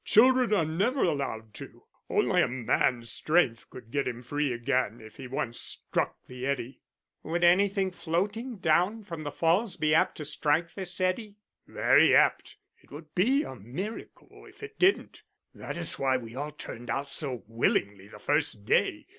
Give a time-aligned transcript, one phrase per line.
[0.03, 1.83] Children are never allowed to.
[2.09, 6.81] Only a man's strength could get him free again if he once struck the eddy."
[7.21, 11.35] "Would anything floating down from the falls be apt to strike this eddy?"
[11.67, 12.57] "Very apt.
[12.79, 15.21] It would be a miracle if it didn't.
[15.53, 19.05] That is why we all turned out so willingly the first day.